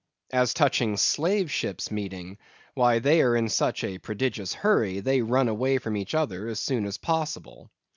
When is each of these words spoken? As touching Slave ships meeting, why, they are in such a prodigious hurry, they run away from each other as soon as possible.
As 0.33 0.55
touching 0.55 0.97
Slave 0.97 1.51
ships 1.51 1.91
meeting, 1.91 2.39
why, 2.73 2.97
they 2.97 3.21
are 3.21 3.35
in 3.35 3.49
such 3.49 3.83
a 3.83 3.99
prodigious 3.99 4.51
hurry, 4.55 4.99
they 4.99 5.21
run 5.21 5.47
away 5.47 5.77
from 5.77 5.95
each 5.95 6.15
other 6.15 6.47
as 6.47 6.59
soon 6.59 6.87
as 6.87 6.97
possible. 6.97 7.69